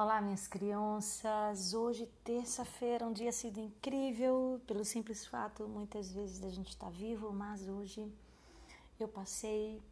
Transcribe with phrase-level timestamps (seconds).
[0.00, 1.74] Olá, minhas crianças.
[1.74, 7.32] Hoje, terça-feira, um dia sido incrível, pelo simples fato, muitas vezes, da gente estar vivo,
[7.32, 8.08] mas hoje
[9.00, 9.82] eu passei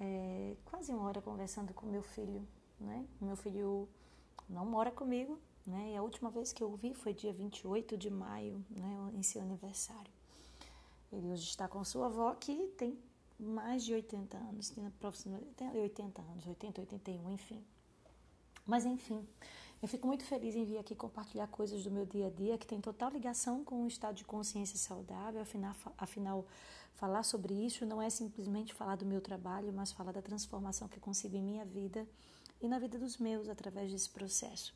[0.00, 2.42] é, quase uma hora conversando com meu filho,
[2.80, 3.04] né?
[3.20, 3.86] Meu filho
[4.48, 5.90] não mora comigo, né?
[5.92, 9.10] E a última vez que eu o vi foi dia 28 de maio, né?
[9.12, 10.10] Em seu aniversário.
[11.12, 12.98] Ele hoje está com sua avó, que tem
[13.38, 17.62] mais de 80 anos, tem aproximadamente 80 anos, 80, 81, enfim.
[18.70, 19.26] Mas enfim,
[19.82, 22.64] eu fico muito feliz em vir aqui compartilhar coisas do meu dia a dia que
[22.64, 25.42] tem total ligação com o estado de consciência saudável.
[25.42, 26.46] Afinal, afinal,
[26.94, 30.98] falar sobre isso não é simplesmente falar do meu trabalho, mas falar da transformação que
[30.98, 32.06] eu consigo em minha vida
[32.62, 34.72] e na vida dos meus através desse processo.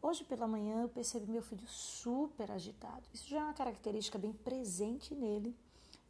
[0.00, 3.02] Hoje pela manhã eu percebi meu filho super agitado.
[3.12, 5.56] Isso já é uma característica bem presente nele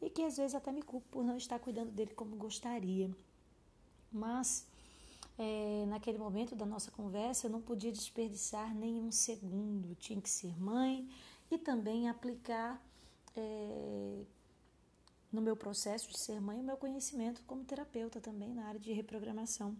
[0.02, 3.10] e que às vezes até me culpo por não estar cuidando dele como gostaria.
[4.12, 4.66] Mas
[5.38, 9.94] é, naquele momento da nossa conversa, eu não podia desperdiçar nenhum segundo.
[9.96, 11.08] Tinha que ser mãe
[11.50, 12.82] e também aplicar
[13.36, 14.22] é,
[15.30, 18.92] no meu processo de ser mãe o meu conhecimento como terapeuta também na área de
[18.92, 19.76] reprogramação.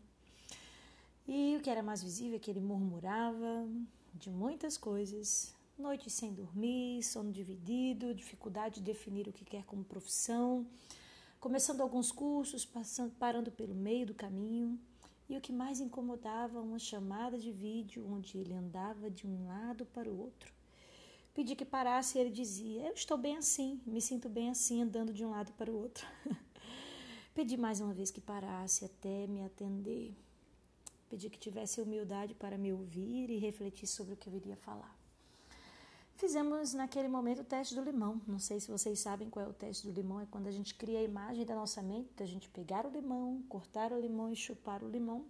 [1.26, 3.66] E o que era mais visível é que ele murmurava
[4.14, 9.84] de muitas coisas, noites sem dormir, sono dividido, dificuldade de definir o que quer como
[9.84, 10.66] profissão,
[11.40, 14.78] começando alguns cursos, passando, parando pelo meio do caminho.
[15.28, 19.84] E o que mais incomodava, uma chamada de vídeo onde ele andava de um lado
[19.86, 20.52] para o outro.
[21.34, 25.12] Pedi que parasse e ele dizia: Eu estou bem assim, me sinto bem assim, andando
[25.12, 26.06] de um lado para o outro.
[27.34, 30.16] Pedi mais uma vez que parasse até me atender.
[31.10, 34.96] Pedi que tivesse humildade para me ouvir e refletir sobre o que eu iria falar.
[36.16, 38.22] Fizemos naquele momento o teste do limão.
[38.26, 40.18] Não sei se vocês sabem qual é o teste do limão.
[40.18, 43.42] É quando a gente cria a imagem da nossa mente, da gente pegar o limão,
[43.50, 45.26] cortar o limão e chupar o limão.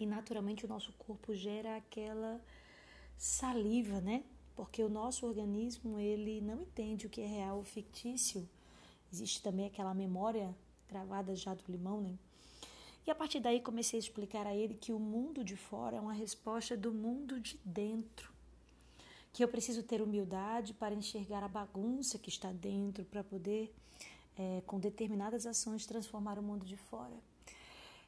[0.00, 2.40] E naturalmente o nosso corpo gera aquela
[3.16, 4.24] saliva, né?
[4.56, 8.48] Porque o nosso organismo ele não entende o que é real ou fictício.
[9.12, 10.52] Existe também aquela memória
[10.88, 12.18] gravada já do limão, né?
[13.06, 16.00] E a partir daí comecei a explicar a ele que o mundo de fora é
[16.00, 18.31] uma resposta do mundo de dentro
[19.32, 23.74] que eu preciso ter humildade para enxergar a bagunça que está dentro, para poder,
[24.36, 27.16] é, com determinadas ações, transformar o mundo de fora.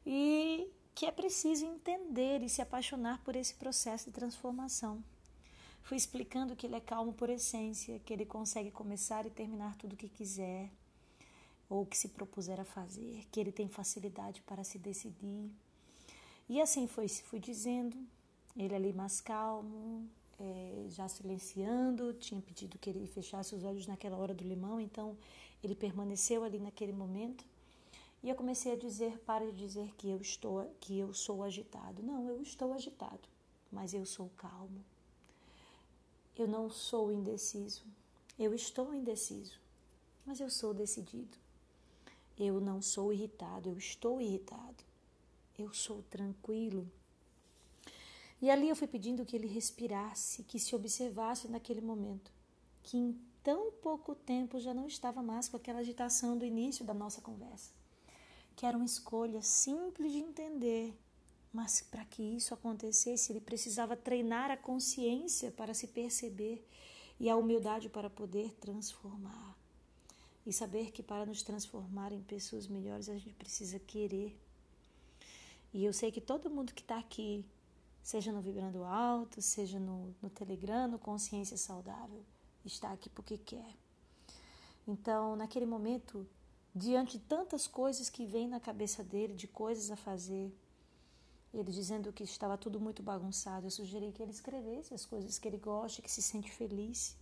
[0.06, 5.02] E que é preciso entender e se apaixonar por esse processo de transformação.
[5.82, 9.94] Fui explicando que ele é calmo por essência, que ele consegue começar e terminar tudo
[9.94, 10.70] o que quiser
[11.68, 15.50] ou que se propuser a fazer, que ele tem facilidade para se decidir.
[16.48, 17.96] E assim foi, fui dizendo,
[18.56, 20.08] ele ali mais calmo,
[20.40, 25.16] é, já silenciando, tinha pedido que ele fechasse os olhos naquela hora do limão, então
[25.62, 27.44] ele permaneceu ali naquele momento.
[28.22, 32.02] E eu comecei a dizer, para de dizer que eu estou, que eu sou agitado.
[32.02, 33.28] Não, eu estou agitado,
[33.70, 34.82] mas eu sou calmo.
[36.36, 37.84] Eu não sou indeciso.
[38.38, 39.60] Eu estou indeciso,
[40.26, 41.36] mas eu sou decidido.
[42.36, 44.82] Eu não sou irritado, eu estou irritado.
[45.56, 46.90] Eu sou tranquilo,
[48.44, 52.30] e ali eu fui pedindo que ele respirasse, que se observasse naquele momento,
[52.82, 56.92] que em tão pouco tempo já não estava mais com aquela agitação do início da
[56.92, 57.72] nossa conversa,
[58.54, 60.94] que era uma escolha simples de entender,
[61.54, 66.68] mas para que isso acontecesse, ele precisava treinar a consciência para se perceber
[67.18, 69.56] e a humildade para poder transformar.
[70.44, 74.38] E saber que para nos transformar em pessoas melhores a gente precisa querer.
[75.72, 77.42] E eu sei que todo mundo que está aqui
[78.04, 82.22] seja no Vibrando Alto, seja no, no Telegram, no Consciência Saudável,
[82.62, 83.74] está aqui porque quer.
[84.86, 86.28] Então, naquele momento,
[86.74, 90.54] diante de tantas coisas que vêm na cabeça dele, de coisas a fazer,
[91.54, 95.48] ele dizendo que estava tudo muito bagunçado, eu sugeri que ele escrevesse as coisas que
[95.48, 97.16] ele gosta, que se sente feliz,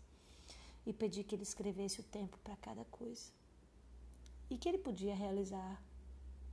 [0.84, 3.30] e pedi que ele escrevesse o tempo para cada coisa.
[4.50, 5.80] E que ele podia realizar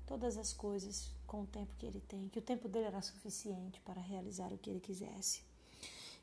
[0.09, 3.79] todas as coisas com o tempo que ele tem, que o tempo dele era suficiente
[3.81, 5.43] para realizar o que ele quisesse.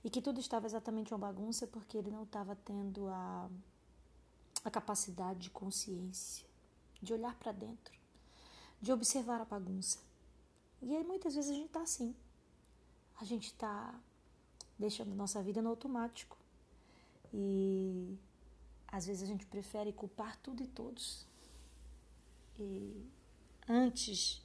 [0.02, 3.48] E que tudo estava exatamente uma bagunça porque ele não estava tendo a,
[4.64, 6.44] a capacidade de consciência,
[7.00, 7.96] de olhar para dentro,
[8.82, 10.00] de observar a bagunça.
[10.82, 12.12] E aí muitas vezes a gente está assim.
[13.20, 13.94] A gente está
[14.76, 16.36] deixando nossa vida no automático.
[17.32, 18.18] E
[18.88, 21.24] às vezes a gente prefere culpar tudo e todos.
[22.58, 23.15] E
[23.68, 24.42] antes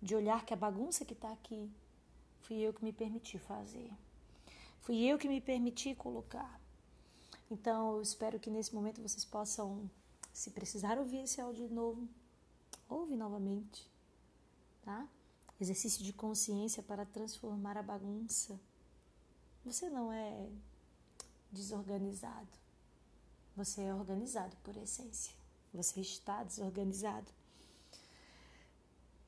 [0.00, 1.70] de olhar que a bagunça que está aqui
[2.42, 3.90] fui eu que me permiti fazer.
[4.80, 6.60] Fui eu que me permiti colocar.
[7.50, 9.90] Então, eu espero que nesse momento vocês possam,
[10.32, 12.08] se precisar ouvir esse áudio de novo,
[12.88, 13.88] ouve novamente,
[14.82, 15.06] tá?
[15.60, 18.58] exercício de consciência para transformar a bagunça.
[19.64, 20.48] Você não é
[21.52, 22.48] desorganizado.
[23.56, 25.34] Você é organizado por essência.
[25.74, 27.30] Você está desorganizado.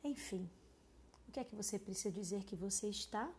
[0.04, 0.48] Enfim,
[1.28, 3.32] o que é que você precisa dizer que você está?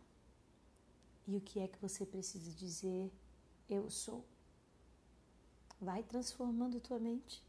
[1.26, 3.10] E o que é que você precisa dizer
[3.68, 4.24] eu sou?
[5.80, 7.42] Vai transformando tua mente.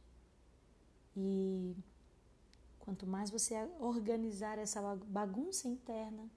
[1.15, 1.75] E
[2.79, 6.29] quanto mais você organizar essa bagunça interna,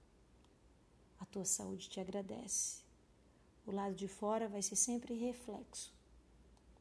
[1.19, 2.81] a tua saúde te agradece.
[3.65, 5.93] O lado de fora vai ser sempre reflexo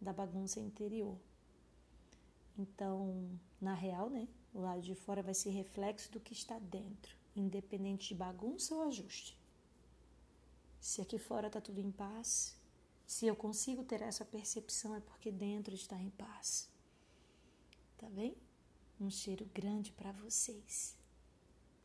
[0.00, 1.16] da bagunça interior.
[2.58, 4.26] Então, na real, né?
[4.52, 8.82] O lado de fora vai ser reflexo do que está dentro, independente de bagunça ou
[8.82, 9.38] ajuste.
[10.80, 12.56] Se aqui fora está tudo em paz,
[13.06, 16.68] se eu consigo ter essa percepção é porque dentro está em paz.
[17.96, 18.36] Tá bem?
[19.00, 20.97] Um cheiro grande para vocês.